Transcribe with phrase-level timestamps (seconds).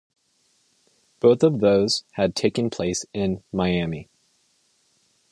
[1.19, 4.09] Both of those had taken place in Miami.